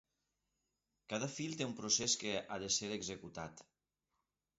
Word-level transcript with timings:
Cada 1.13 1.27
fil 1.33 1.53
té 1.59 1.67
un 1.69 1.75
procés 1.79 2.15
que 2.21 2.31
ha 2.39 2.57
de 2.65 2.71
ser 2.79 2.89
executat. 2.97 3.63